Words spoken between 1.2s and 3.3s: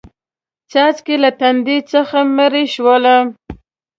له تندې څخه مړه شوله